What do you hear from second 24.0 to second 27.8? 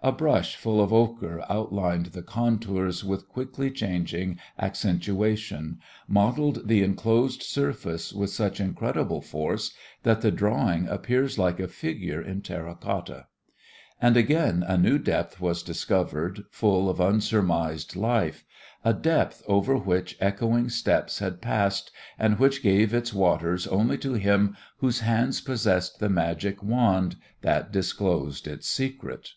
him whose hands possessed the magic wand that